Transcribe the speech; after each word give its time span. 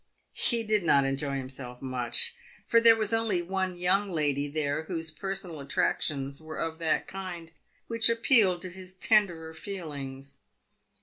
He 0.33 0.63
did 0.63 0.81
not 0.83 1.05
enjoy 1.05 1.37
himself 1.37 1.79
much, 1.79 2.33
for 2.65 2.79
there 2.81 2.95
was 2.95 3.13
only 3.13 3.43
one 3.43 3.75
young 3.77 4.09
lady 4.09 4.47
there 4.47 4.85
whose 4.85 5.11
personal 5.11 5.59
attractions 5.59 6.41
were 6.41 6.57
of 6.57 6.79
that 6.79 7.07
kind 7.07 7.51
which 7.85 8.09
appealed 8.09 8.63
to 8.63 8.71
his 8.71 8.95
tenderer 8.95 9.53
feelings. 9.53 10.39